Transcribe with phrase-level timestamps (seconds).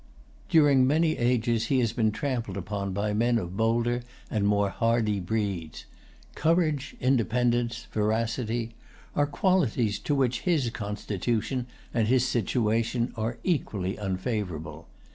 [0.49, 5.19] During many ages he has been trampled upon by men of bolder and more hardy
[5.19, 5.85] breeds.
[6.33, 8.71] Courage, independence, veracity,
[9.15, 14.87] are qualities to which his constitution and his situation are equally unfavorable.